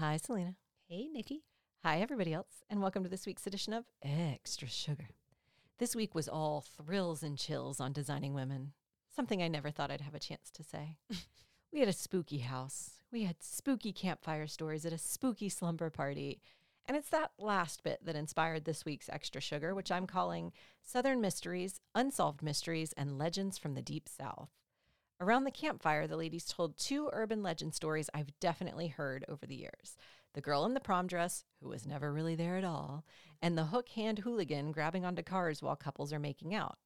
Hi, 0.00 0.16
Selena. 0.16 0.54
Hey, 0.88 1.08
Nikki. 1.12 1.44
Hi, 1.84 2.00
everybody 2.00 2.32
else, 2.32 2.64
and 2.70 2.80
welcome 2.80 3.02
to 3.02 3.10
this 3.10 3.26
week's 3.26 3.46
edition 3.46 3.74
of 3.74 3.84
Extra 4.02 4.66
Sugar. 4.66 5.10
This 5.76 5.94
week 5.94 6.14
was 6.14 6.26
all 6.26 6.64
thrills 6.78 7.22
and 7.22 7.36
chills 7.36 7.80
on 7.80 7.92
designing 7.92 8.32
women, 8.32 8.72
something 9.14 9.42
I 9.42 9.48
never 9.48 9.70
thought 9.70 9.90
I'd 9.90 10.00
have 10.00 10.14
a 10.14 10.18
chance 10.18 10.50
to 10.52 10.62
say. 10.62 10.96
we 11.70 11.80
had 11.80 11.88
a 11.90 11.92
spooky 11.92 12.38
house, 12.38 12.92
we 13.12 13.24
had 13.24 13.42
spooky 13.42 13.92
campfire 13.92 14.46
stories 14.46 14.86
at 14.86 14.94
a 14.94 14.96
spooky 14.96 15.50
slumber 15.50 15.90
party, 15.90 16.40
and 16.86 16.96
it's 16.96 17.10
that 17.10 17.32
last 17.36 17.82
bit 17.82 18.02
that 18.02 18.16
inspired 18.16 18.64
this 18.64 18.86
week's 18.86 19.10
Extra 19.10 19.42
Sugar, 19.42 19.74
which 19.74 19.92
I'm 19.92 20.06
calling 20.06 20.54
Southern 20.80 21.20
Mysteries, 21.20 21.78
Unsolved 21.94 22.40
Mysteries, 22.42 22.94
and 22.96 23.18
Legends 23.18 23.58
from 23.58 23.74
the 23.74 23.82
Deep 23.82 24.08
South. 24.08 24.48
Around 25.22 25.44
the 25.44 25.50
campfire, 25.50 26.06
the 26.06 26.16
ladies 26.16 26.46
told 26.46 26.78
two 26.78 27.10
urban 27.12 27.42
legend 27.42 27.74
stories 27.74 28.08
I've 28.14 28.32
definitely 28.40 28.88
heard 28.88 29.22
over 29.28 29.46
the 29.46 29.54
years 29.54 29.98
the 30.32 30.40
girl 30.40 30.64
in 30.64 30.72
the 30.74 30.80
prom 30.80 31.08
dress, 31.08 31.44
who 31.60 31.68
was 31.68 31.86
never 31.86 32.10
really 32.10 32.36
there 32.36 32.56
at 32.56 32.64
all, 32.64 33.04
and 33.42 33.58
the 33.58 33.64
hook 33.64 33.90
hand 33.90 34.20
hooligan 34.20 34.72
grabbing 34.72 35.04
onto 35.04 35.22
cars 35.22 35.60
while 35.60 35.76
couples 35.76 36.12
are 36.12 36.18
making 36.20 36.54
out. 36.54 36.78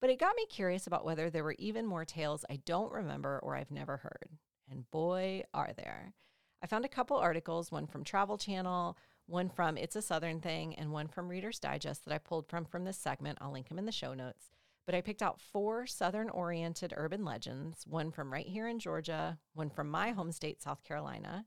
But 0.00 0.10
it 0.10 0.20
got 0.20 0.36
me 0.36 0.46
curious 0.46 0.86
about 0.86 1.04
whether 1.04 1.30
there 1.30 1.42
were 1.42 1.56
even 1.58 1.84
more 1.84 2.04
tales 2.04 2.44
I 2.48 2.60
don't 2.64 2.92
remember 2.92 3.40
or 3.42 3.56
I've 3.56 3.70
never 3.72 3.96
heard. 3.96 4.28
And 4.70 4.88
boy, 4.90 5.42
are 5.52 5.72
there. 5.76 6.12
I 6.62 6.66
found 6.66 6.84
a 6.84 6.88
couple 6.88 7.16
articles, 7.16 7.72
one 7.72 7.86
from 7.86 8.04
Travel 8.04 8.38
Channel, 8.38 8.98
one 9.26 9.48
from 9.48 9.76
It's 9.76 9.96
a 9.96 10.02
Southern 10.02 10.40
Thing, 10.40 10.76
and 10.76 10.92
one 10.92 11.08
from 11.08 11.28
Reader's 11.28 11.58
Digest 11.58 12.04
that 12.04 12.14
I 12.14 12.18
pulled 12.18 12.46
from 12.46 12.66
from 12.66 12.84
this 12.84 12.98
segment. 12.98 13.38
I'll 13.40 13.50
link 13.50 13.68
them 13.68 13.78
in 13.78 13.86
the 13.86 13.92
show 13.92 14.14
notes. 14.14 14.52
But 14.86 14.94
I 14.94 15.00
picked 15.02 15.22
out 15.22 15.40
four 15.40 15.86
Southern 15.86 16.28
oriented 16.30 16.92
urban 16.96 17.24
legends 17.24 17.84
one 17.86 18.10
from 18.10 18.32
right 18.32 18.46
here 18.46 18.66
in 18.66 18.78
Georgia, 18.78 19.38
one 19.54 19.70
from 19.70 19.88
my 19.88 20.10
home 20.10 20.32
state, 20.32 20.60
South 20.62 20.82
Carolina, 20.82 21.44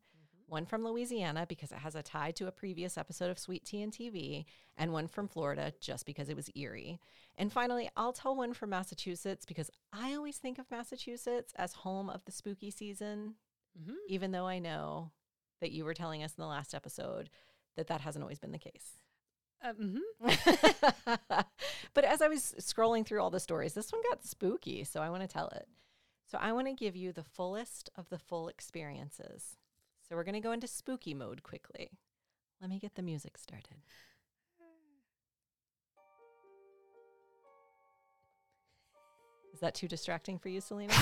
one 0.47 0.65
from 0.65 0.85
Louisiana 0.85 1.45
because 1.49 1.71
it 1.71 1.79
has 1.79 1.95
a 1.95 2.03
tie 2.03 2.31
to 2.31 2.47
a 2.47 2.51
previous 2.51 2.97
episode 2.97 3.31
of 3.31 3.39
Sweet 3.39 3.65
Tea 3.65 3.81
and 3.81 3.91
TV, 3.91 4.45
and 4.77 4.93
one 4.93 5.07
from 5.07 5.27
Florida 5.27 5.73
just 5.81 6.05
because 6.05 6.29
it 6.29 6.35
was 6.35 6.49
eerie. 6.55 6.99
And 7.37 7.51
finally, 7.51 7.89
I'll 7.97 8.13
tell 8.13 8.35
one 8.35 8.53
from 8.53 8.69
Massachusetts 8.69 9.45
because 9.45 9.71
I 9.91 10.13
always 10.13 10.37
think 10.37 10.59
of 10.59 10.69
Massachusetts 10.69 11.53
as 11.57 11.73
home 11.73 12.09
of 12.09 12.23
the 12.25 12.31
spooky 12.31 12.71
season, 12.71 13.35
Mm-hmm. 13.81 13.93
even 14.07 14.31
though 14.31 14.45
I 14.45 14.59
know 14.59 15.11
that 15.59 15.71
you 15.71 15.83
were 15.83 15.95
telling 15.95 16.21
us 16.21 16.35
in 16.37 16.41
the 16.43 16.47
last 16.47 16.75
episode 16.75 17.31
that 17.75 17.87
that 17.87 18.01
hasn't 18.01 18.21
always 18.21 18.37
been 18.37 18.51
the 18.51 18.59
case. 18.59 18.99
Uh, 19.63 19.73
mm-hmm. 19.73 21.41
but 21.93 22.03
as 22.03 22.21
I 22.21 22.27
was 22.27 22.53
scrolling 22.59 23.05
through 23.05 23.21
all 23.21 23.29
the 23.29 23.39
stories, 23.39 23.73
this 23.73 23.93
one 23.93 24.01
got 24.09 24.25
spooky, 24.25 24.83
so 24.83 25.01
I 25.01 25.09
want 25.09 25.21
to 25.21 25.27
tell 25.27 25.47
it. 25.49 25.67
So 26.29 26.37
I 26.41 26.51
want 26.51 26.67
to 26.67 26.73
give 26.73 26.95
you 26.95 27.13
the 27.13 27.23
fullest 27.23 27.89
of 27.95 28.09
the 28.09 28.17
full 28.17 28.49
experiences. 28.49 29.55
So 30.07 30.15
we're 30.15 30.23
going 30.25 30.33
to 30.33 30.41
go 30.41 30.51
into 30.51 30.67
spooky 30.67 31.13
mode 31.13 31.43
quickly. 31.43 31.91
Let 32.59 32.69
me 32.69 32.79
get 32.79 32.95
the 32.95 33.01
music 33.01 33.37
started. 33.37 33.77
Is 39.53 39.59
that 39.59 39.75
too 39.75 39.87
distracting 39.87 40.39
for 40.39 40.49
you, 40.49 40.59
Selena? 40.59 40.93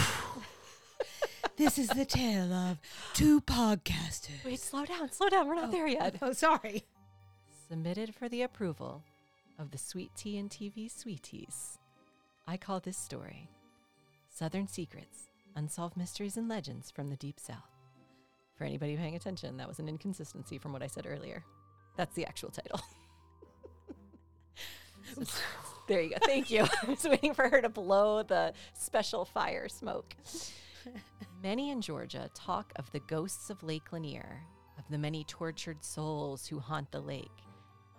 this 1.58 1.78
is 1.78 1.88
the 1.88 2.06
tale 2.06 2.52
of 2.52 2.78
two 3.14 3.42
podcasters. 3.42 4.44
Wait, 4.45 4.59
slow 4.59 4.86
down, 4.86 5.12
slow 5.12 5.30
down. 5.30 5.48
We're 5.48 5.56
not 5.56 5.72
there 5.72 5.88
yet. 5.88 6.17
Oh, 6.22 6.34
sorry. 6.34 6.84
Submitted 7.72 8.14
for 8.14 8.27
the 8.27 8.41
approval 8.41 9.02
of 9.58 9.72
the 9.72 9.77
Sweet 9.77 10.11
Tea 10.17 10.38
and 10.38 10.50
TV 10.50 10.91
Sweeties. 10.91 11.77
I 12.45 12.58
call 12.58 12.82
this 12.82 12.98
story 12.98 13.48
Southern 14.30 14.67
Secrets 14.67 15.30
Unsolved 15.55 15.95
Mysteries 15.95 16.36
and 16.36 16.49
Legends 16.49 16.92
from 16.92 17.08
the 17.08 17.15
Deep 17.15 17.39
South. 17.39 17.71
For 18.58 18.65
anybody 18.65 18.98
paying 18.98 19.15
attention, 19.15 19.55
that 19.55 19.70
was 19.70 19.80
an 19.80 19.87
inconsistency 19.87 20.58
from 20.58 20.73
what 20.73 20.83
I 20.83 20.87
said 20.87 21.08
earlier. 21.08 21.45
That's 21.95 22.14
the 22.14 22.26
actual 22.26 22.49
title. 22.49 22.81
There 25.87 26.02
you 26.02 26.10
go. 26.10 26.17
Thank 26.26 26.52
you. 26.52 26.65
I 26.83 26.89
was 26.89 27.05
waiting 27.05 27.33
for 27.33 27.48
her 27.48 27.61
to 27.61 27.70
blow 27.70 28.21
the 28.21 28.54
special 28.73 29.23
fire 29.23 29.70
smoke. 29.70 30.14
Many 31.42 31.71
in 31.71 31.81
Georgia 31.81 32.30
talk 32.33 32.73
of 32.76 32.92
the 32.92 32.99
ghosts 32.99 33.49
of 33.49 33.64
Lake 33.64 33.93
Lanier, 33.93 34.42
of 34.77 34.83
the 34.89 34.98
many 34.98 35.23
tortured 35.23 35.86
souls 35.86 36.48
who 36.48 36.60
haunt 36.60 36.92
the 36.92 36.99
lake. 36.99 37.30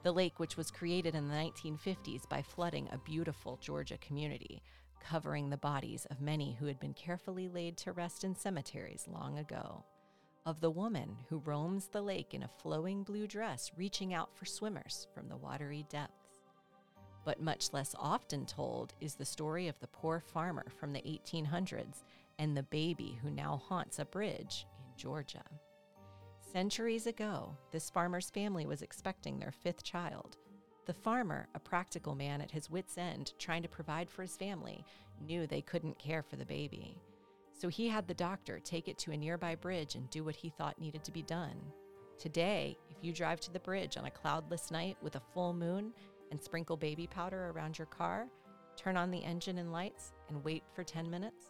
The 0.03 0.13
lake, 0.13 0.41
which 0.41 0.57
was 0.57 0.73
created 0.73 1.15
in 1.15 1.29
the 1.29 1.35
1950s 1.35 2.29
by 2.29 2.43
flooding 2.43 2.89
a 2.91 2.99
beautiful 2.99 3.57
Georgia 3.59 3.99
community, 3.99 4.61
covering 5.01 5.49
the 5.49 5.57
bodies 5.57 6.07
of 6.11 6.21
many 6.21 6.55
who 6.55 6.67
had 6.67 6.81
been 6.81 6.95
carefully 6.95 7.49
laid 7.49 7.77
to 7.79 7.93
rest 7.93 8.25
in 8.25 8.35
cemeteries 8.35 9.07
long 9.09 9.39
ago. 9.39 9.85
Of 10.45 10.61
the 10.61 10.71
woman 10.71 11.17
who 11.29 11.39
roams 11.39 11.87
the 11.87 12.03
lake 12.03 12.35
in 12.35 12.43
a 12.43 12.49
flowing 12.49 13.05
blue 13.05 13.29
dress, 13.29 13.71
reaching 13.77 14.13
out 14.13 14.35
for 14.35 14.45
swimmers 14.45 15.07
from 15.15 15.29
the 15.29 15.37
watery 15.37 15.87
depths. 15.89 16.41
But 17.25 17.41
much 17.41 17.73
less 17.73 17.95
often 17.97 18.45
told 18.45 18.95
is 19.01 19.15
the 19.15 19.25
story 19.25 19.69
of 19.69 19.79
the 19.79 19.87
poor 19.87 20.19
farmer 20.19 20.67
from 20.81 20.93
the 20.93 21.03
1800s 21.03 22.03
and 22.41 22.57
the 22.57 22.65
baby 22.65 23.17
who 23.23 23.31
now 23.31 23.63
haunts 23.69 24.01
a 24.01 24.05
bridge 24.05 24.67
in 24.81 24.97
Georgia. 24.97 25.45
Centuries 26.53 27.07
ago, 27.07 27.57
this 27.71 27.89
farmer's 27.89 28.29
family 28.29 28.67
was 28.67 28.83
expecting 28.83 29.39
their 29.39 29.53
fifth 29.53 29.83
child. 29.83 30.37
The 30.85 30.93
farmer, 30.93 31.49
a 31.55 31.59
practical 31.59 32.15
man 32.15 32.43
at 32.43 32.51
his 32.51 32.69
wits' 32.69 32.99
end, 32.99 33.33
trying 33.39 33.63
to 33.63 33.71
provide 33.71 34.11
for 34.11 34.21
his 34.21 34.37
family, 34.37 34.85
knew 35.19 35.47
they 35.47 35.63
couldn't 35.63 35.99
care 35.99 36.23
for 36.23 36.37
the 36.37 36.45
baby. 36.45 37.01
So 37.59 37.69
he 37.69 37.89
had 37.89 38.07
the 38.07 38.13
doctor 38.13 38.61
take 38.61 38.87
it 38.87 38.99
to 38.99 39.13
a 39.13 39.17
nearby 39.17 39.55
bridge 39.55 39.95
and 39.95 40.11
do 40.11 40.25
what 40.25 40.37
he 40.37 40.51
thought 40.51 40.79
needed 40.79 41.03
to 41.05 41.11
be 41.11 41.23
done. 41.23 41.57
Today, 42.19 42.77
if 42.91 42.99
you 43.01 43.15
drive 43.15 43.41
to 43.41 43.51
the 43.51 43.59
bridge 43.59 43.97
on 43.97 44.05
a 44.05 44.11
cloudless 44.11 44.71
night 44.71 44.99
with 45.01 45.17
a 45.17 45.23
full 45.33 45.55
moon 45.55 45.91
and 46.31 46.43
sprinkle 46.43 46.77
baby 46.77 47.07
powder 47.07 47.49
around 47.49 47.79
your 47.79 47.87
car, 47.87 48.27
turn 48.77 48.99
on 48.99 49.11
the 49.11 49.25
engine 49.25 49.57
and 49.57 49.73
lights, 49.73 50.13
and 50.29 50.45
wait 50.45 50.65
for 50.75 50.85
10 50.85 51.09
minutes, 51.09 51.47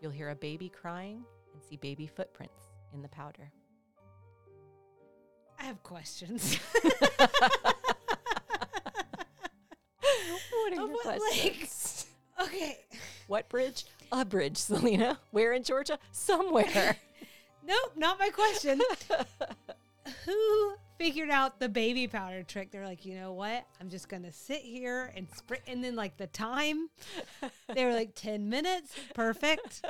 you'll 0.00 0.10
hear 0.10 0.30
a 0.30 0.34
baby 0.34 0.70
crying 0.70 1.22
and 1.52 1.62
see 1.62 1.76
baby 1.76 2.06
footprints 2.06 2.72
in 2.94 3.02
the 3.02 3.08
powder. 3.08 3.52
I 5.58 5.64
have 5.64 5.82
questions. 5.82 6.58
What 10.50 10.72
are 10.72 10.76
your 10.76 10.88
what, 10.88 11.02
questions? 11.02 12.06
like- 12.38 12.48
okay. 12.48 12.78
What 13.26 13.48
bridge? 13.48 13.84
A 14.12 14.24
bridge, 14.24 14.56
Selena. 14.56 15.18
Where 15.30 15.52
in 15.52 15.62
Georgia? 15.62 15.98
Somewhere. 16.12 16.96
Nope, 17.68 17.94
not 17.96 18.16
my 18.20 18.28
question. 18.28 18.80
Who 20.24 20.74
figured 20.98 21.30
out 21.30 21.58
the 21.58 21.68
baby 21.68 22.06
powder 22.06 22.44
trick? 22.44 22.70
They're 22.70 22.84
like, 22.86 23.04
you 23.04 23.16
know 23.16 23.32
what? 23.32 23.66
I'm 23.80 23.90
just 23.90 24.08
gonna 24.08 24.30
sit 24.30 24.60
here 24.60 25.12
and 25.16 25.26
spray, 25.34 25.58
and 25.66 25.82
then 25.82 25.96
like 25.96 26.16
the 26.16 26.28
time, 26.28 26.90
they 27.74 27.84
were 27.84 27.92
like 27.92 28.12
ten 28.14 28.48
minutes, 28.48 28.94
perfect. 29.14 29.84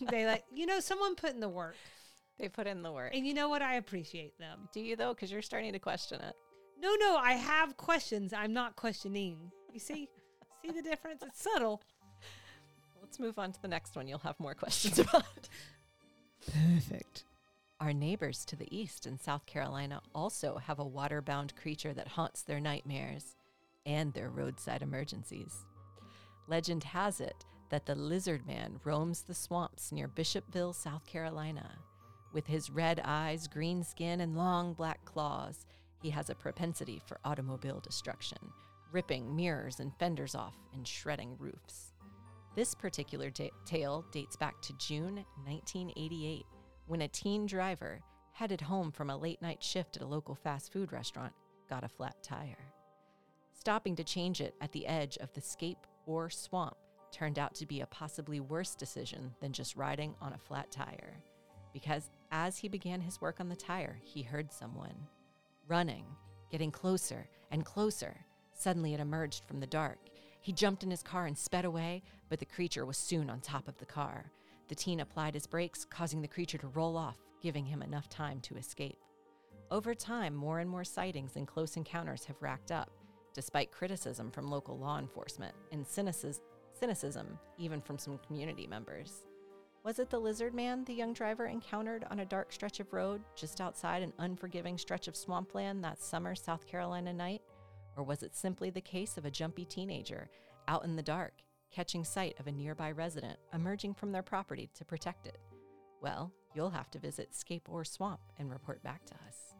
they 0.00 0.24
like, 0.24 0.44
you 0.54 0.66
know, 0.66 0.78
someone 0.78 1.16
put 1.16 1.30
in 1.30 1.40
the 1.40 1.48
work, 1.48 1.74
they 2.40 2.48
put 2.48 2.66
in 2.66 2.82
the 2.82 2.90
work. 2.90 3.14
and 3.14 3.26
you 3.26 3.34
know 3.34 3.48
what? 3.48 3.62
I 3.62 3.74
appreciate 3.74 4.38
them. 4.38 4.68
Do 4.72 4.80
you 4.80 4.96
though? 4.96 5.14
Because 5.14 5.30
you're 5.30 5.42
starting 5.42 5.72
to 5.72 5.78
question 5.78 6.20
it. 6.20 6.34
No, 6.80 6.94
no, 6.98 7.16
I 7.16 7.32
have 7.32 7.76
questions. 7.76 8.32
I'm 8.32 8.52
not 8.52 8.76
questioning. 8.76 9.36
You 9.72 9.78
see, 9.80 10.08
see 10.64 10.70
the 10.70 10.82
difference? 10.82 11.22
It's 11.22 11.42
subtle. 11.42 11.82
Let's 13.00 13.18
move 13.20 13.38
on 13.38 13.52
to 13.52 13.60
the 13.60 13.68
next 13.68 13.96
one. 13.96 14.08
You'll 14.08 14.18
have 14.20 14.40
more 14.40 14.54
questions 14.54 14.98
about. 14.98 15.48
Perfect. 16.46 17.24
Our 17.80 17.92
neighbors 17.92 18.44
to 18.46 18.56
the 18.56 18.74
east 18.76 19.06
in 19.06 19.18
South 19.18 19.46
Carolina 19.46 20.00
also 20.14 20.56
have 20.58 20.78
a 20.78 20.84
water-bound 20.84 21.56
creature 21.56 21.94
that 21.94 22.08
haunts 22.08 22.42
their 22.42 22.60
nightmares 22.60 23.36
and 23.86 24.12
their 24.12 24.28
roadside 24.28 24.82
emergencies. 24.82 25.64
Legend 26.46 26.84
has 26.84 27.20
it 27.20 27.46
that 27.70 27.86
the 27.86 27.94
lizard 27.94 28.46
man 28.46 28.80
roams 28.84 29.22
the 29.22 29.34
swamps 29.34 29.92
near 29.92 30.08
Bishopville, 30.08 30.74
South 30.74 31.06
Carolina. 31.06 31.70
With 32.32 32.46
his 32.46 32.70
red 32.70 33.00
eyes, 33.04 33.48
green 33.48 33.82
skin, 33.82 34.20
and 34.20 34.36
long 34.36 34.72
black 34.72 35.04
claws, 35.04 35.66
he 36.00 36.10
has 36.10 36.30
a 36.30 36.34
propensity 36.34 37.00
for 37.04 37.18
automobile 37.24 37.80
destruction, 37.80 38.38
ripping 38.92 39.34
mirrors 39.34 39.80
and 39.80 39.92
fenders 39.98 40.34
off 40.34 40.56
and 40.72 40.86
shredding 40.86 41.36
roofs. 41.38 41.92
This 42.54 42.74
particular 42.74 43.30
da- 43.30 43.52
tale 43.64 44.04
dates 44.12 44.36
back 44.36 44.60
to 44.62 44.72
June 44.78 45.24
1988 45.44 46.44
when 46.86 47.02
a 47.02 47.08
teen 47.08 47.46
driver 47.46 48.00
headed 48.32 48.60
home 48.60 48.90
from 48.90 49.10
a 49.10 49.16
late 49.16 49.42
night 49.42 49.62
shift 49.62 49.96
at 49.96 50.02
a 50.02 50.06
local 50.06 50.34
fast 50.34 50.72
food 50.72 50.92
restaurant 50.92 51.32
got 51.68 51.84
a 51.84 51.88
flat 51.88 52.16
tire. 52.22 52.72
Stopping 53.52 53.94
to 53.96 54.04
change 54.04 54.40
it 54.40 54.54
at 54.60 54.72
the 54.72 54.86
edge 54.86 55.18
of 55.18 55.32
the 55.34 55.40
Scape 55.40 55.86
Ore 56.06 56.30
Swamp 56.30 56.76
turned 57.12 57.38
out 57.38 57.54
to 57.56 57.66
be 57.66 57.80
a 57.80 57.86
possibly 57.86 58.40
worse 58.40 58.74
decision 58.74 59.32
than 59.40 59.52
just 59.52 59.76
riding 59.76 60.14
on 60.20 60.32
a 60.32 60.38
flat 60.38 60.70
tire. 60.70 61.18
Because 61.72 62.10
as 62.30 62.58
he 62.58 62.68
began 62.68 63.00
his 63.00 63.20
work 63.20 63.40
on 63.40 63.48
the 63.48 63.56
tire, 63.56 63.98
he 64.02 64.22
heard 64.22 64.52
someone 64.52 64.94
running, 65.68 66.04
getting 66.50 66.70
closer 66.70 67.28
and 67.50 67.64
closer. 67.64 68.16
Suddenly 68.52 68.94
it 68.94 69.00
emerged 69.00 69.44
from 69.46 69.60
the 69.60 69.66
dark. 69.66 69.98
He 70.40 70.52
jumped 70.52 70.82
in 70.82 70.90
his 70.90 71.02
car 71.02 71.26
and 71.26 71.36
sped 71.36 71.64
away, 71.64 72.02
but 72.28 72.38
the 72.38 72.46
creature 72.46 72.86
was 72.86 72.96
soon 72.96 73.30
on 73.30 73.40
top 73.40 73.68
of 73.68 73.78
the 73.78 73.86
car. 73.86 74.30
The 74.68 74.74
teen 74.74 75.00
applied 75.00 75.34
his 75.34 75.46
brakes, 75.46 75.84
causing 75.84 76.22
the 76.22 76.28
creature 76.28 76.58
to 76.58 76.68
roll 76.68 76.96
off, 76.96 77.18
giving 77.42 77.66
him 77.66 77.82
enough 77.82 78.08
time 78.08 78.40
to 78.42 78.56
escape. 78.56 78.98
Over 79.70 79.94
time, 79.94 80.34
more 80.34 80.58
and 80.58 80.68
more 80.68 80.84
sightings 80.84 81.36
and 81.36 81.46
close 81.46 81.76
encounters 81.76 82.24
have 82.24 82.40
racked 82.42 82.72
up, 82.72 82.90
despite 83.34 83.70
criticism 83.70 84.30
from 84.30 84.50
local 84.50 84.78
law 84.78 84.98
enforcement 84.98 85.54
and 85.72 85.84
cynicis- 85.84 86.40
cynicism 86.72 87.38
even 87.58 87.80
from 87.80 87.98
some 87.98 88.18
community 88.26 88.66
members. 88.66 89.26
Was 89.82 89.98
it 89.98 90.10
the 90.10 90.18
lizard 90.18 90.54
man 90.54 90.84
the 90.84 90.92
young 90.92 91.14
driver 91.14 91.46
encountered 91.46 92.04
on 92.10 92.20
a 92.20 92.26
dark 92.26 92.52
stretch 92.52 92.80
of 92.80 92.92
road 92.92 93.22
just 93.34 93.62
outside 93.62 94.02
an 94.02 94.12
unforgiving 94.18 94.76
stretch 94.76 95.08
of 95.08 95.16
swampland 95.16 95.82
that 95.82 96.02
summer 96.02 96.34
South 96.34 96.66
Carolina 96.66 97.14
night? 97.14 97.40
Or 97.96 98.04
was 98.04 98.22
it 98.22 98.36
simply 98.36 98.68
the 98.68 98.82
case 98.82 99.16
of 99.16 99.24
a 99.24 99.30
jumpy 99.30 99.64
teenager 99.64 100.28
out 100.68 100.84
in 100.84 100.96
the 100.96 101.02
dark, 101.02 101.32
catching 101.72 102.04
sight 102.04 102.38
of 102.38 102.46
a 102.46 102.52
nearby 102.52 102.90
resident 102.90 103.38
emerging 103.54 103.94
from 103.94 104.12
their 104.12 104.22
property 104.22 104.68
to 104.74 104.84
protect 104.84 105.26
it? 105.26 105.38
Well, 106.02 106.30
you'll 106.54 106.70
have 106.70 106.90
to 106.90 106.98
visit 106.98 107.34
Scape 107.34 107.66
Ore 107.70 107.84
Swamp 107.84 108.20
and 108.38 108.50
report 108.50 108.82
back 108.82 109.06
to 109.06 109.14
us. 109.26 109.54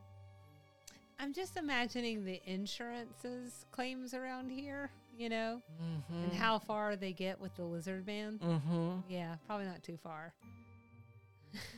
I'm 1.18 1.32
just 1.32 1.56
imagining 1.56 2.24
the 2.24 2.42
insurances 2.44 3.64
claims 3.72 4.12
around 4.12 4.50
here, 4.50 4.90
you 5.16 5.28
know, 5.28 5.62
Mm-hmm. 5.82 6.24
and 6.24 6.32
how 6.32 6.58
far 6.58 6.96
they 6.96 7.12
get 7.12 7.40
with 7.40 7.54
the 7.56 7.64
lizard 7.64 8.06
man. 8.06 8.38
Mm-hmm. 8.42 8.90
Yeah, 9.08 9.36
probably 9.46 9.66
not 9.66 9.82
too 9.82 9.98
far. 10.02 10.32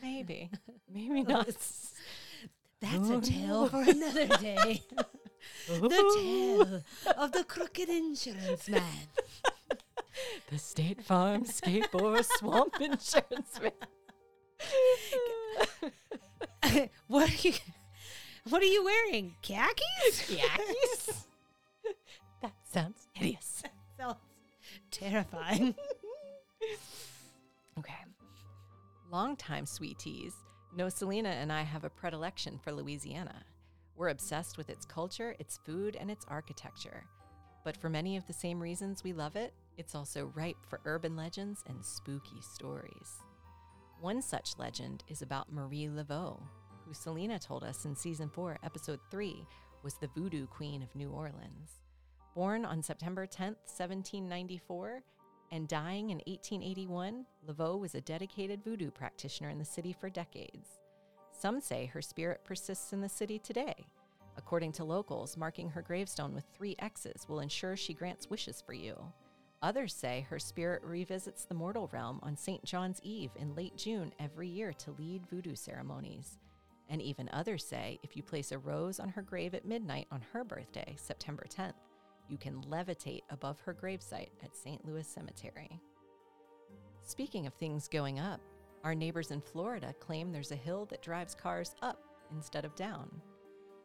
Maybe. 0.02 0.50
Maybe 0.92 1.22
not. 1.22 1.46
That's 2.80 3.08
a 3.10 3.20
tale 3.20 3.68
for 3.70 3.82
another 3.82 4.26
day. 4.38 4.82
the 5.68 6.12
tale 6.16 6.82
of 7.16 7.32
the 7.32 7.44
crooked 7.44 7.88
insurance 7.88 8.68
man. 8.68 8.82
The 10.50 10.58
State 10.58 11.02
Farm 11.02 11.44
Skateboard 11.44 12.24
Swamp 12.38 12.80
Insurance 12.80 13.58
Man. 13.62 13.72
what 17.06 17.30
are 17.30 17.48
you? 17.48 17.54
What 18.48 18.60
are 18.62 18.66
you 18.66 18.84
wearing? 18.84 19.34
Khakis? 19.42 20.26
Khakis? 20.28 21.24
Sounds 22.72 23.06
hideous. 23.12 23.62
Sounds 23.98 24.16
terrifying. 24.90 25.74
Okay. 27.78 28.04
Longtime 29.10 29.64
sweeties 29.64 30.34
know 30.76 30.88
Selena 30.90 31.30
and 31.30 31.50
I 31.50 31.62
have 31.62 31.84
a 31.84 31.90
predilection 31.90 32.58
for 32.62 32.70
Louisiana. 32.70 33.44
We're 33.96 34.10
obsessed 34.10 34.58
with 34.58 34.70
its 34.70 34.84
culture, 34.84 35.34
its 35.38 35.58
food, 35.64 35.96
and 35.98 36.10
its 36.10 36.26
architecture. 36.28 37.04
But 37.64 37.76
for 37.76 37.88
many 37.88 38.16
of 38.16 38.26
the 38.26 38.32
same 38.32 38.60
reasons 38.60 39.02
we 39.02 39.12
love 39.12 39.36
it, 39.36 39.54
it's 39.78 39.94
also 39.94 40.32
ripe 40.34 40.58
for 40.68 40.80
urban 40.84 41.16
legends 41.16 41.64
and 41.66 41.84
spooky 41.84 42.40
stories. 42.40 43.20
One 44.00 44.20
such 44.20 44.58
legend 44.58 45.02
is 45.08 45.22
about 45.22 45.52
Marie 45.52 45.88
Laveau, 45.88 46.40
who 46.84 46.92
Selena 46.92 47.38
told 47.38 47.64
us 47.64 47.84
in 47.84 47.96
season 47.96 48.28
4, 48.28 48.58
episode 48.62 49.00
3, 49.10 49.46
was 49.82 49.94
the 49.94 50.08
voodoo 50.14 50.46
queen 50.46 50.82
of 50.82 50.94
New 50.94 51.10
Orleans. 51.10 51.81
Born 52.34 52.64
on 52.64 52.82
September 52.82 53.26
10th, 53.26 53.60
1794, 53.66 55.02
and 55.50 55.68
dying 55.68 56.08
in 56.08 56.16
1881, 56.26 57.26
Laveau 57.46 57.78
was 57.78 57.94
a 57.94 58.00
dedicated 58.00 58.64
voodoo 58.64 58.90
practitioner 58.90 59.50
in 59.50 59.58
the 59.58 59.64
city 59.66 59.92
for 59.92 60.08
decades. 60.08 60.80
Some 61.30 61.60
say 61.60 61.84
her 61.86 62.00
spirit 62.00 62.40
persists 62.42 62.94
in 62.94 63.02
the 63.02 63.08
city 63.08 63.38
today. 63.38 63.74
According 64.38 64.72
to 64.72 64.84
locals, 64.84 65.36
marking 65.36 65.68
her 65.68 65.82
gravestone 65.82 66.32
with 66.32 66.46
three 66.54 66.74
X's 66.78 67.28
will 67.28 67.40
ensure 67.40 67.76
she 67.76 67.92
grants 67.92 68.30
wishes 68.30 68.62
for 68.64 68.72
you. 68.72 68.96
Others 69.60 69.92
say 69.92 70.26
her 70.30 70.38
spirit 70.38 70.82
revisits 70.84 71.44
the 71.44 71.54
mortal 71.54 71.90
realm 71.92 72.18
on 72.22 72.34
St. 72.34 72.64
John's 72.64 73.00
Eve 73.02 73.32
in 73.36 73.54
late 73.54 73.76
June 73.76 74.10
every 74.18 74.48
year 74.48 74.72
to 74.72 74.92
lead 74.92 75.26
voodoo 75.26 75.54
ceremonies. 75.54 76.38
And 76.88 77.02
even 77.02 77.28
others 77.30 77.62
say 77.62 77.98
if 78.02 78.16
you 78.16 78.22
place 78.22 78.52
a 78.52 78.58
rose 78.58 78.98
on 78.98 79.10
her 79.10 79.22
grave 79.22 79.52
at 79.52 79.66
midnight 79.66 80.06
on 80.10 80.22
her 80.32 80.44
birthday, 80.44 80.96
September 80.98 81.44
10th, 81.48 81.74
you 82.28 82.38
can 82.38 82.62
levitate 82.62 83.22
above 83.30 83.60
her 83.60 83.74
gravesite 83.74 84.30
at 84.42 84.56
St. 84.56 84.84
Louis 84.86 85.06
Cemetery. 85.06 85.80
Speaking 87.02 87.46
of 87.46 87.54
things 87.54 87.88
going 87.88 88.18
up, 88.20 88.40
our 88.84 88.94
neighbors 88.94 89.30
in 89.30 89.40
Florida 89.40 89.94
claim 90.00 90.32
there's 90.32 90.52
a 90.52 90.56
hill 90.56 90.86
that 90.86 91.02
drives 91.02 91.34
cars 91.34 91.74
up 91.82 91.98
instead 92.34 92.64
of 92.64 92.74
down. 92.74 93.10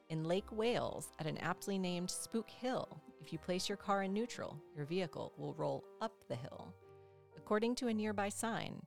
In 0.10 0.24
Lake 0.24 0.52
Wales, 0.52 1.12
at 1.20 1.28
an 1.28 1.38
aptly 1.40 1.78
named 1.78 2.10
Spook 2.10 2.50
Hill, 2.50 3.02
if 3.22 3.34
you 3.34 3.40
place 3.40 3.68
your 3.68 3.78
car 3.78 4.04
in 4.04 4.14
neutral, 4.14 4.58
your 4.76 4.86
vehicle 4.86 5.34
will 5.38 5.54
roll 5.56 5.84
up 6.02 6.14
the 6.28 6.36
hill. 6.36 6.74
According 7.36 7.76
to 7.76 7.88
a 7.88 7.94
nearby 7.94 8.30
sign, 8.30 8.82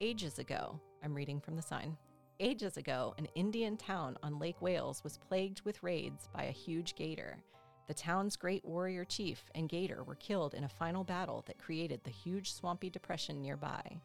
ages 0.00 0.38
ago, 0.38 0.78
I'm 1.02 1.14
reading 1.14 1.40
from 1.40 1.56
the 1.56 1.62
sign, 1.62 1.96
ages 2.40 2.76
ago, 2.76 3.14
an 3.18 3.26
Indian 3.34 3.76
town 3.76 4.16
on 4.22 4.38
Lake 4.38 4.60
Wales 4.60 5.02
was 5.02 5.18
plagued 5.18 5.62
with 5.62 5.82
raids 5.82 6.28
by 6.34 6.44
a 6.44 6.52
huge 6.52 6.94
gator. 6.94 7.38
The 7.86 7.94
town's 7.94 8.36
great 8.36 8.64
warrior 8.64 9.04
chief 9.04 9.44
and 9.54 9.68
gator 9.68 10.02
were 10.02 10.16
killed 10.16 10.54
in 10.54 10.64
a 10.64 10.68
final 10.68 11.04
battle 11.04 11.44
that 11.46 11.58
created 11.58 12.00
the 12.02 12.10
huge 12.10 12.52
swampy 12.52 12.90
depression 12.90 13.40
nearby. 13.40 14.00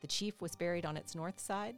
The 0.00 0.06
chief 0.06 0.40
was 0.42 0.56
buried 0.56 0.84
on 0.84 0.96
its 0.96 1.14
north 1.14 1.40
side. 1.40 1.76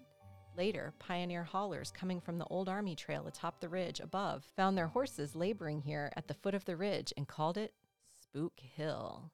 Later, 0.57 0.93
pioneer 0.99 1.45
haulers 1.45 1.93
coming 1.93 2.21
from 2.21 2.39
the 2.39 2.47
old 2.47 2.69
army 2.69 2.97
trail 2.97 3.27
atop 3.27 3.61
the 3.61 3.69
ridge 3.69 4.01
above 4.01 4.45
found 4.57 4.77
their 4.77 4.89
horses 4.89 5.37
laboring 5.37 5.81
here 5.81 6.13
at 6.17 6.27
the 6.27 6.35
foot 6.35 6.55
of 6.55 6.65
the 6.65 6.77
ridge 6.77 7.13
and 7.17 7.29
called 7.29 7.57
it 7.57 7.73
Spook 8.21 8.59
Hill. 8.59 9.31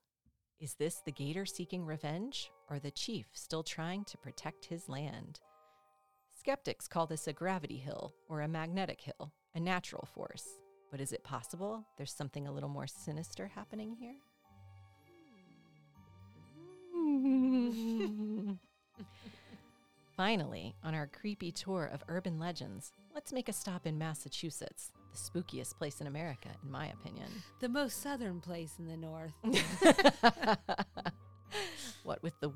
Is 0.58 0.74
this 0.74 1.00
the 1.04 1.12
gator 1.12 1.46
seeking 1.46 1.86
revenge, 1.86 2.50
or 2.68 2.78
the 2.78 2.90
chief 2.90 3.26
still 3.32 3.62
trying 3.62 4.04
to 4.04 4.18
protect 4.18 4.66
his 4.66 4.90
land? 4.90 5.40
Skeptics 6.38 6.86
call 6.86 7.06
this 7.06 7.26
a 7.26 7.32
gravity 7.32 7.78
hill 7.78 8.14
or 8.28 8.42
a 8.42 8.48
magnetic 8.48 9.00
hill, 9.00 9.32
a 9.54 9.60
natural 9.60 10.06
force. 10.14 10.46
But 10.90 11.00
is 11.00 11.12
it 11.12 11.22
possible 11.22 11.84
there's 11.96 12.12
something 12.12 12.46
a 12.46 12.52
little 12.52 12.68
more 12.68 12.86
sinister 12.86 13.46
happening 13.46 13.96
here? 13.98 14.16
Finally, 20.16 20.74
on 20.84 20.94
our 20.94 21.06
creepy 21.06 21.50
tour 21.52 21.88
of 21.92 22.02
urban 22.08 22.38
legends, 22.38 22.92
let's 23.14 23.32
make 23.32 23.48
a 23.48 23.52
stop 23.52 23.86
in 23.86 23.96
Massachusetts, 23.96 24.92
the 25.12 25.18
spookiest 25.18 25.78
place 25.78 26.00
in 26.00 26.06
America, 26.06 26.48
in 26.62 26.70
my 26.70 26.88
opinion. 26.88 27.28
the 27.60 27.68
most 27.68 28.02
southern 28.02 28.40
place 28.40 28.74
in 28.78 28.86
the 28.86 28.96
north. 28.96 29.32
what 32.02 32.22
with 32.22 32.38
the 32.40 32.52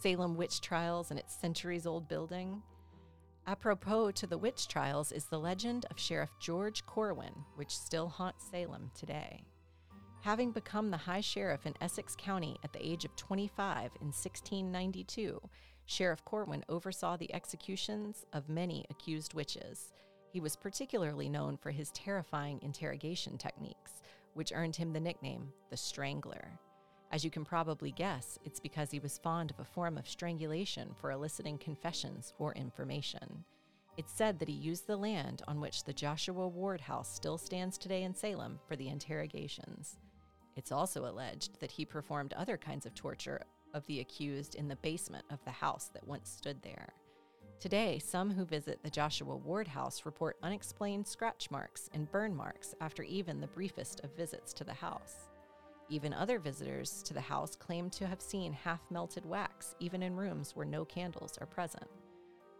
Salem 0.00 0.36
witch 0.36 0.60
trials 0.60 1.10
and 1.10 1.18
its 1.18 1.34
centuries 1.40 1.86
old 1.86 2.08
building? 2.08 2.62
Apropos 3.48 4.10
to 4.10 4.26
the 4.26 4.36
witch 4.36 4.66
trials 4.66 5.12
is 5.12 5.26
the 5.26 5.38
legend 5.38 5.86
of 5.88 6.00
Sheriff 6.00 6.30
George 6.40 6.84
Corwin, 6.84 7.32
which 7.54 7.78
still 7.78 8.08
haunts 8.08 8.44
Salem 8.50 8.90
today. 8.92 9.44
Having 10.22 10.50
become 10.50 10.90
the 10.90 10.96
High 10.96 11.20
Sheriff 11.20 11.64
in 11.64 11.74
Essex 11.80 12.16
County 12.18 12.56
at 12.64 12.72
the 12.72 12.84
age 12.84 13.04
of 13.04 13.14
25 13.14 13.92
in 14.00 14.08
1692, 14.08 15.40
Sheriff 15.84 16.24
Corwin 16.24 16.64
oversaw 16.68 17.16
the 17.16 17.32
executions 17.32 18.26
of 18.32 18.48
many 18.48 18.84
accused 18.90 19.32
witches. 19.34 19.92
He 20.32 20.40
was 20.40 20.56
particularly 20.56 21.28
known 21.28 21.56
for 21.56 21.70
his 21.70 21.92
terrifying 21.92 22.58
interrogation 22.62 23.38
techniques, 23.38 24.02
which 24.34 24.52
earned 24.52 24.74
him 24.74 24.92
the 24.92 24.98
nickname 24.98 25.52
the 25.70 25.76
Strangler. 25.76 26.58
As 27.12 27.24
you 27.24 27.30
can 27.30 27.44
probably 27.44 27.92
guess, 27.92 28.38
it's 28.44 28.60
because 28.60 28.90
he 28.90 28.98
was 28.98 29.18
fond 29.18 29.50
of 29.52 29.60
a 29.60 29.64
form 29.64 29.96
of 29.96 30.08
strangulation 30.08 30.90
for 31.00 31.12
eliciting 31.12 31.56
confessions 31.58 32.34
or 32.38 32.52
information. 32.54 33.44
It's 33.96 34.12
said 34.12 34.38
that 34.38 34.48
he 34.48 34.54
used 34.54 34.86
the 34.86 34.96
land 34.96 35.42
on 35.48 35.60
which 35.60 35.84
the 35.84 35.92
Joshua 35.92 36.48
Ward 36.48 36.80
House 36.80 37.14
still 37.14 37.38
stands 37.38 37.78
today 37.78 38.02
in 38.02 38.14
Salem 38.14 38.58
for 38.68 38.76
the 38.76 38.88
interrogations. 38.88 39.98
It's 40.56 40.72
also 40.72 41.06
alleged 41.06 41.60
that 41.60 41.70
he 41.70 41.84
performed 41.84 42.34
other 42.34 42.56
kinds 42.56 42.86
of 42.86 42.94
torture 42.94 43.40
of 43.72 43.86
the 43.86 44.00
accused 44.00 44.54
in 44.54 44.68
the 44.68 44.76
basement 44.76 45.24
of 45.30 45.42
the 45.44 45.50
house 45.50 45.90
that 45.94 46.06
once 46.06 46.28
stood 46.28 46.60
there. 46.62 46.92
Today, 47.58 47.98
some 47.98 48.30
who 48.30 48.44
visit 48.44 48.82
the 48.82 48.90
Joshua 48.90 49.36
Ward 49.36 49.68
House 49.68 50.04
report 50.04 50.36
unexplained 50.42 51.06
scratch 51.06 51.50
marks 51.50 51.88
and 51.94 52.10
burn 52.10 52.34
marks 52.34 52.74
after 52.80 53.02
even 53.02 53.40
the 53.40 53.46
briefest 53.46 54.00
of 54.00 54.14
visits 54.14 54.52
to 54.54 54.64
the 54.64 54.74
house. 54.74 55.28
Even 55.88 56.12
other 56.12 56.40
visitors 56.40 57.02
to 57.04 57.14
the 57.14 57.20
house 57.20 57.54
claim 57.54 57.88
to 57.90 58.06
have 58.06 58.20
seen 58.20 58.52
half 58.52 58.80
melted 58.90 59.24
wax, 59.24 59.76
even 59.78 60.02
in 60.02 60.16
rooms 60.16 60.56
where 60.56 60.66
no 60.66 60.84
candles 60.84 61.38
are 61.40 61.46
present. 61.46 61.86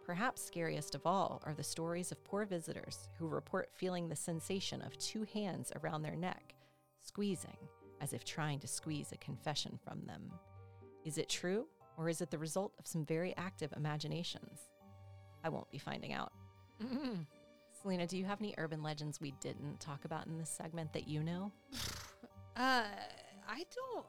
Perhaps 0.05 0.45
scariest 0.45 0.95
of 0.95 1.05
all 1.05 1.43
are 1.45 1.55
the 1.55 1.65
stories 1.65 2.13
of 2.13 2.23
poor 2.23 2.45
visitors 2.45 3.09
who 3.19 3.27
report 3.27 3.69
feeling 3.75 4.09
the 4.09 4.15
sensation 4.15 4.81
of 4.83 4.97
two 4.99 5.27
hands 5.35 5.73
around 5.83 6.03
their 6.03 6.15
neck, 6.15 6.55
squeezing, 7.01 7.57
as 8.01 8.13
if 8.13 8.25
trying 8.25 8.61
to 8.61 8.69
squeeze 8.69 9.11
a 9.11 9.17
confession 9.17 9.77
from 9.83 10.03
them. 10.07 10.31
Is 11.05 11.19
it 11.19 11.29
true, 11.29 11.67
or 11.97 12.09
is 12.09 12.21
it 12.21 12.31
the 12.31 12.39
result 12.39 12.73
of 12.79 12.87
some 12.87 13.05
very 13.05 13.35
active 13.37 13.73
imaginations? 13.77 14.61
I 15.43 15.49
won't 15.49 15.71
be 15.71 15.79
finding 15.79 16.13
out. 16.13 16.33
Mm-hmm. 16.81 17.23
Selena, 17.83 18.07
do 18.07 18.17
you 18.17 18.25
have 18.25 18.41
any 18.41 18.55
urban 18.59 18.85
legends 18.85 19.21
we 19.21 19.33
didn't 19.41 19.81
talk 19.81 20.05
about 20.05 20.27
in 20.29 20.39
this 20.39 20.51
segment 20.51 20.93
that 20.93 21.09
you 21.09 21.25
know? 21.25 21.51
Uh, 22.57 22.85
I 23.49 23.65
don't. 23.75 24.07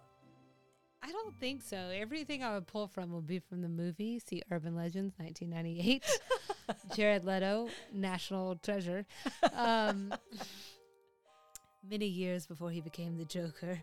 I 1.04 1.12
don't 1.12 1.40
think 1.40 1.62
so. 1.62 1.78
Everything 1.94 2.44
I 2.44 2.54
would 2.56 2.68
pull 2.68 2.88
from 2.88 3.14
would 3.14 3.28
be 3.28 3.40
from 3.40 3.62
the 3.62 3.70
movie, 3.70 4.20
see 4.20 4.42
Urban 4.52 4.76
Legends, 4.76 5.14
1998. 5.18 6.04
Jared 6.96 7.24
Leto, 7.24 7.70
national 7.94 8.56
treasure. 8.58 9.06
Um, 9.54 10.14
many 11.90 12.08
years 12.08 12.46
before 12.46 12.72
he 12.72 12.82
became 12.82 13.18
the 13.18 13.26
Joker. 13.26 13.82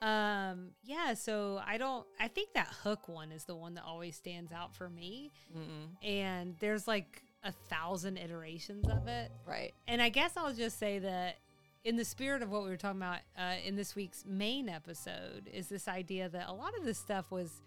Um, 0.00 0.70
yeah, 0.82 1.14
so 1.14 1.60
I 1.64 1.78
don't. 1.78 2.06
I 2.18 2.28
think 2.28 2.54
that 2.54 2.68
Hook 2.82 3.08
one 3.08 3.30
is 3.30 3.44
the 3.44 3.54
one 3.56 3.74
that 3.74 3.84
always 3.84 4.16
stands 4.16 4.52
out 4.52 4.74
for 4.74 4.88
me. 4.88 5.32
Mm-mm. 5.56 6.06
And 6.06 6.56
there's 6.60 6.88
like 6.88 7.22
a 7.44 7.52
thousand 7.52 8.16
iterations 8.16 8.88
of 8.88 9.06
it. 9.06 9.30
Right. 9.46 9.72
And 9.86 10.00
I 10.00 10.08
guess 10.08 10.32
I'll 10.36 10.54
just 10.54 10.78
say 10.78 10.98
that 11.00 11.36
in 11.84 11.96
the 11.96 12.04
spirit 12.04 12.42
of 12.42 12.50
what 12.50 12.62
we 12.62 12.70
were 12.70 12.76
talking 12.76 13.00
about 13.00 13.18
uh, 13.38 13.54
in 13.64 13.76
this 13.76 13.94
week's 13.94 14.24
main 14.26 14.68
episode 14.68 15.48
is 15.52 15.68
this 15.68 15.86
idea 15.86 16.28
that 16.30 16.48
a 16.48 16.52
lot 16.52 16.76
of 16.78 16.84
this 16.84 16.98
stuff 16.98 17.30
was 17.30 17.62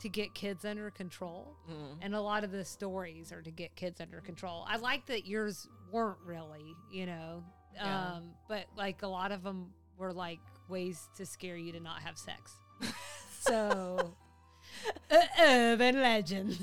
to 0.00 0.08
get 0.08 0.32
kids 0.32 0.64
under 0.64 0.90
control 0.90 1.56
Mm. 1.68 1.98
and 2.02 2.14
a 2.14 2.20
lot 2.20 2.44
of 2.44 2.52
the 2.52 2.64
stories 2.64 3.32
are 3.32 3.42
to 3.42 3.50
get 3.50 3.74
kids 3.74 4.00
under 4.00 4.20
control 4.20 4.64
i 4.68 4.76
like 4.76 5.06
that 5.06 5.26
yours 5.26 5.68
weren't 5.90 6.18
really 6.24 6.74
you 6.92 7.04
know 7.06 7.42
Yeah. 7.74 8.12
um, 8.14 8.30
but 8.48 8.66
like 8.76 9.02
a 9.02 9.08
lot 9.08 9.32
of 9.32 9.42
them 9.42 9.72
were 9.98 10.12
like 10.12 10.38
ways 10.68 11.08
to 11.16 11.26
scare 11.26 11.56
you 11.56 11.72
to 11.72 11.80
not 11.80 12.00
have 12.02 12.16
sex 12.16 12.52
so 13.40 14.14
uh, 15.10 15.16
urban 15.42 16.00
legends 16.00 16.60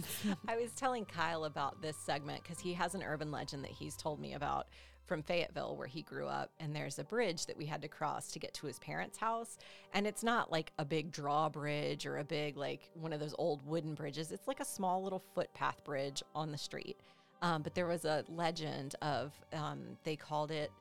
I 0.48 0.56
was 0.56 0.72
telling 0.72 1.04
Kyle 1.06 1.44
about 1.44 1.82
this 1.82 1.98
segment 1.98 2.42
because 2.44 2.60
he 2.60 2.74
has 2.74 2.96
an 2.96 3.04
urban 3.04 3.32
legend 3.32 3.64
that 3.66 3.72
he's 3.72 3.98
told 3.98 4.20
me 4.22 4.34
about 4.34 4.68
from 5.06 5.24
Fayetteville, 5.24 5.76
where 5.76 5.88
he 5.88 6.02
grew 6.02 6.28
up. 6.28 6.52
And 6.60 6.76
there's 6.76 7.00
a 7.00 7.04
bridge 7.04 7.46
that 7.46 7.58
we 7.58 7.66
had 7.66 7.82
to 7.82 7.88
cross 7.88 8.32
to 8.32 8.40
get 8.40 8.54
to 8.56 8.68
his 8.68 8.80
parents' 8.80 9.18
house. 9.18 9.58
And 9.94 10.06
it's 10.06 10.24
not 10.24 10.52
like 10.52 10.72
a 10.80 10.86
big 10.86 11.12
drawbridge 11.12 12.06
or 12.06 12.18
a 12.18 12.24
big, 12.24 12.58
like 12.58 12.90
one 12.94 13.14
of 13.14 13.20
those 13.20 13.36
old 13.38 13.66
wooden 13.66 13.94
bridges. 13.94 14.32
It's 14.32 14.48
like 14.48 14.60
a 14.60 14.66
small 14.66 15.04
little 15.04 15.24
footpath 15.34 15.84
bridge 15.84 16.24
on 16.34 16.52
the 16.52 16.58
street. 16.58 17.00
Um, 17.42 17.62
but 17.62 17.76
there 17.76 17.88
was 17.88 18.06
a 18.06 18.24
legend 18.30 18.96
of, 19.02 19.34
um, 19.54 19.82
they 20.04 20.16
called 20.16 20.52
it 20.52 20.72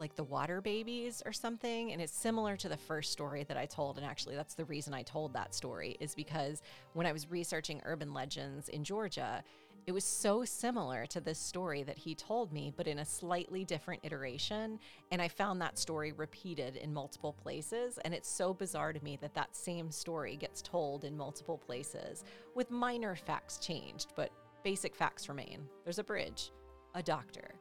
like 0.00 0.14
the 0.14 0.24
water 0.24 0.60
babies 0.60 1.22
or 1.26 1.32
something 1.32 1.92
and 1.92 2.00
it's 2.00 2.12
similar 2.12 2.56
to 2.56 2.68
the 2.68 2.76
first 2.76 3.12
story 3.12 3.44
that 3.44 3.56
I 3.56 3.66
told 3.66 3.96
and 3.96 4.06
actually 4.06 4.36
that's 4.36 4.54
the 4.54 4.64
reason 4.64 4.94
I 4.94 5.02
told 5.02 5.32
that 5.32 5.54
story 5.54 5.96
is 6.00 6.14
because 6.14 6.62
when 6.92 7.06
I 7.06 7.12
was 7.12 7.30
researching 7.30 7.80
urban 7.84 8.12
legends 8.12 8.68
in 8.68 8.84
Georgia 8.84 9.42
it 9.88 9.94
was 9.94 10.04
so 10.04 10.44
similar 10.44 11.06
to 11.06 11.18
this 11.18 11.38
story 11.38 11.82
that 11.82 11.96
he 11.96 12.14
told 12.14 12.52
me 12.52 12.70
but 12.76 12.86
in 12.86 12.98
a 12.98 13.04
slightly 13.06 13.64
different 13.64 14.04
iteration. 14.04 14.78
And 15.10 15.22
I 15.22 15.28
found 15.28 15.62
that 15.62 15.78
story 15.78 16.12
repeated 16.12 16.76
in 16.76 16.92
multiple 16.92 17.32
places. 17.32 17.98
And 18.04 18.12
it's 18.12 18.28
so 18.28 18.52
bizarre 18.52 18.92
to 18.92 19.02
me 19.02 19.16
that 19.22 19.32
that 19.32 19.56
same 19.56 19.90
story 19.90 20.36
gets 20.36 20.60
told 20.60 21.04
in 21.04 21.16
multiple 21.16 21.56
places 21.56 22.22
with 22.54 22.70
minor 22.70 23.16
facts 23.16 23.56
changed 23.56 24.12
but 24.14 24.30
basic 24.62 24.94
facts 24.94 25.26
remain. 25.26 25.66
There's 25.84 25.98
a 25.98 26.04
bridge 26.04 26.52
a 26.94 27.02
doctor 27.02 27.54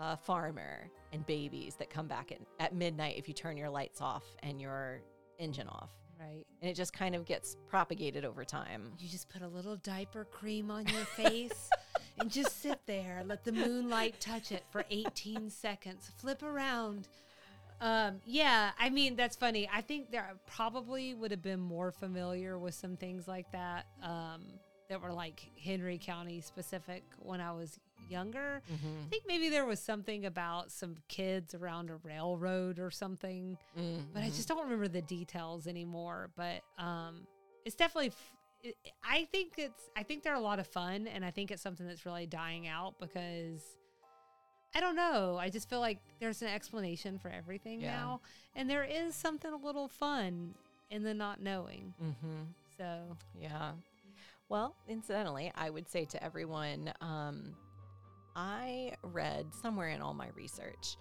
a 0.00 0.18
farmer 0.18 0.90
and 1.12 1.24
babies 1.24 1.76
that 1.76 1.88
come 1.88 2.08
back 2.08 2.30
at, 2.30 2.40
at 2.60 2.74
midnight 2.74 3.16
if 3.16 3.26
you 3.26 3.32
turn 3.32 3.56
your 3.56 3.70
lights 3.70 4.02
off 4.02 4.24
and 4.42 4.60
your 4.60 5.00
engine 5.38 5.68
off. 5.68 5.90
Right 6.20 6.44
And 6.60 6.70
it 6.70 6.74
just 6.74 6.92
kind 6.92 7.14
of 7.14 7.24
gets 7.24 7.56
propagated 7.68 8.24
over 8.24 8.44
time. 8.44 8.92
You 8.98 9.08
just 9.08 9.28
put 9.28 9.42
a 9.42 9.48
little 9.48 9.76
diaper 9.76 10.24
cream 10.24 10.70
on 10.70 10.86
your 10.86 11.04
face 11.04 11.70
and 12.18 12.30
just 12.30 12.62
sit 12.62 12.80
there. 12.86 13.22
Let 13.26 13.44
the 13.44 13.52
moonlight 13.52 14.20
touch 14.20 14.52
it 14.52 14.64
for 14.70 14.84
18 14.90 15.50
seconds. 15.50 16.10
Flip 16.18 16.42
around. 16.42 17.08
Um, 17.80 18.20
yeah, 18.24 18.70
I 18.78 18.88
mean, 18.90 19.16
that's 19.16 19.36
funny. 19.36 19.68
I 19.72 19.80
think 19.80 20.10
there 20.10 20.30
probably 20.46 21.14
would 21.14 21.30
have 21.30 21.42
been 21.42 21.60
more 21.60 21.90
familiar 21.90 22.58
with 22.58 22.74
some 22.74 22.96
things 22.96 23.26
like 23.28 23.50
that 23.52 23.86
um, 24.02 24.42
that 24.88 25.00
were 25.02 25.12
like 25.12 25.50
Henry 25.62 25.98
County 26.02 26.40
specific 26.40 27.02
when 27.18 27.40
I 27.40 27.52
was 27.52 27.78
younger. 28.10 28.60
I 28.70 29.08
think 29.08 29.24
maybe 29.26 29.48
there 29.48 29.64
was 29.64 29.80
something 29.80 30.26
about 30.26 30.70
some 30.70 30.96
kids 31.08 31.54
around 31.54 31.88
a 31.90 31.96
railroad 32.06 32.78
or 32.78 32.90
something 32.90 33.56
but 34.12 34.22
I 34.22 34.26
just 34.28 34.46
don't 34.46 34.62
remember 34.62 34.88
the 34.88 35.00
details 35.02 35.66
anymore. 35.66 36.30
But 36.36 36.60
um, 36.78 37.26
it's 37.64 37.74
definitely. 37.76 38.08
F- 38.08 38.32
it, 38.62 38.76
I 39.02 39.26
think 39.32 39.54
it's. 39.58 39.88
I 39.96 40.02
think 40.02 40.22
they're 40.22 40.34
a 40.34 40.40
lot 40.40 40.58
of 40.58 40.66
fun, 40.66 41.06
and 41.06 41.24
I 41.24 41.30
think 41.30 41.50
it's 41.50 41.62
something 41.62 41.86
that's 41.86 42.04
really 42.06 42.26
dying 42.26 42.66
out 42.68 42.94
because. 43.00 43.62
I 44.76 44.80
don't 44.80 44.96
know. 44.96 45.36
I 45.40 45.50
just 45.50 45.70
feel 45.70 45.78
like 45.78 45.98
there's 46.18 46.42
an 46.42 46.48
explanation 46.48 47.16
for 47.18 47.28
everything 47.28 47.80
Yeah. 47.80 47.92
now, 47.96 48.20
and 48.56 48.68
there 48.68 48.82
is 48.82 49.14
something 49.14 49.52
a 49.52 49.56
little 49.56 49.86
fun 49.86 50.52
in 50.90 51.04
the 51.04 51.14
not 51.14 51.40
knowing. 51.40 51.94
Mm-hmm. 52.02 52.42
So 52.76 53.16
Yeah. 53.40 53.70
Well, 54.48 54.74
incidentally, 54.88 55.52
I 55.54 55.70
would 55.70 55.88
say 55.88 56.04
to 56.06 56.22
everyone, 56.22 56.92
um, 57.00 57.54
I 58.36 58.94
read 59.02 59.54
somewhere 59.54 59.88
in 59.88 60.02
all 60.02 60.14
my 60.14 60.28
research 60.34 60.96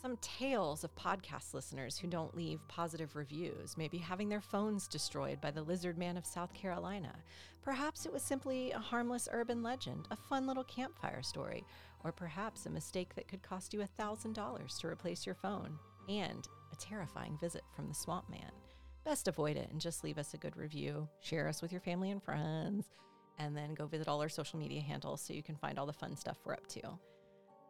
some 0.00 0.16
tales 0.18 0.82
of 0.82 0.94
podcast 0.94 1.52
listeners 1.52 1.98
who 1.98 2.08
don't 2.08 2.34
leave 2.34 2.66
positive 2.68 3.16
reviews, 3.16 3.76
maybe 3.76 3.98
having 3.98 4.28
their 4.28 4.40
phones 4.40 4.88
destroyed 4.88 5.40
by 5.40 5.50
the 5.50 5.62
lizard 5.62 5.98
man 5.98 6.16
of 6.16 6.24
South 6.24 6.54
Carolina. 6.54 7.14
Perhaps 7.62 8.06
it 8.06 8.12
was 8.12 8.22
simply 8.22 8.70
a 8.70 8.78
harmless 8.78 9.28
urban 9.30 9.62
legend, 9.62 10.08
a 10.10 10.16
fun 10.16 10.46
little 10.46 10.64
campfire 10.64 11.22
story, 11.22 11.64
or 12.02 12.12
perhaps 12.12 12.64
a 12.64 12.70
mistake 12.70 13.14
that 13.14 13.28
could 13.28 13.42
cost 13.42 13.74
you 13.74 13.80
$1,000 13.98 14.80
to 14.80 14.86
replace 14.86 15.26
your 15.26 15.34
phone 15.34 15.78
and 16.08 16.48
a 16.72 16.76
terrifying 16.76 17.36
visit 17.38 17.62
from 17.76 17.86
the 17.86 17.94
swamp 17.94 18.28
man. 18.30 18.50
Best 19.04 19.28
avoid 19.28 19.56
it 19.56 19.68
and 19.70 19.80
just 19.80 20.04
leave 20.04 20.18
us 20.18 20.34
a 20.34 20.36
good 20.36 20.56
review. 20.56 21.08
Share 21.20 21.48
us 21.48 21.62
with 21.62 21.72
your 21.72 21.80
family 21.80 22.10
and 22.10 22.22
friends, 22.22 22.86
and 23.38 23.56
then 23.56 23.74
go 23.74 23.86
visit 23.86 24.08
all 24.08 24.20
our 24.20 24.28
social 24.28 24.58
media 24.58 24.80
handles 24.80 25.20
so 25.20 25.32
you 25.32 25.42
can 25.42 25.56
find 25.56 25.78
all 25.78 25.86
the 25.86 25.92
fun 25.92 26.16
stuff 26.16 26.36
we're 26.44 26.52
up 26.52 26.66
to. 26.68 26.86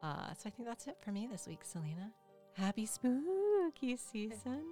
Uh, 0.03 0.33
so 0.35 0.47
I 0.47 0.51
think 0.51 0.67
that's 0.67 0.87
it 0.87 0.97
for 1.01 1.13
me 1.13 1.29
this 1.31 1.47
week, 1.47 1.61
Selena. 1.63 2.11
Happy 2.55 2.87
spooky 2.87 3.97
season. 3.97 4.65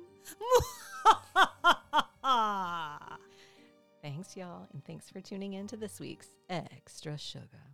Thanks, 4.02 4.36
y'all, 4.36 4.66
and 4.72 4.84
thanks 4.84 5.10
for 5.10 5.20
tuning 5.20 5.54
in 5.54 5.66
to 5.68 5.76
this 5.76 5.98
week's 6.00 6.28
Extra 6.48 7.18
Sugar. 7.18 7.67